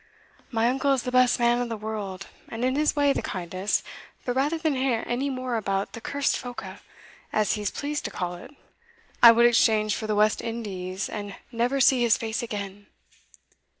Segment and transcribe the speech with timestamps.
[0.49, 3.83] "My uncle is the best man in the world, and in his way the kindest;
[4.25, 6.79] but rather than hear any more about that cursed phoca,
[7.31, 8.49] as he is pleased to call it,
[9.21, 12.87] I would exchange for the West Indies, and never see his face again."